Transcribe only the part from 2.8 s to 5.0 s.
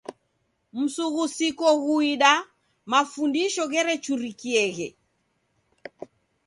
mafundisho gherechurikieghe..